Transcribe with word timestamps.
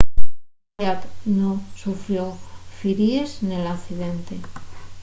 zayat 0.77 1.01
nun 1.37 1.57
sufrió 1.81 2.23
firíes 2.77 3.31
nel 3.49 3.65
accidente 3.75 4.35